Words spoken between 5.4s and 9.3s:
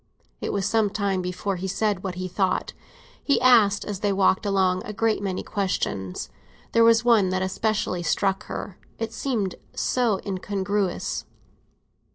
questions. There was one that especially struck her; it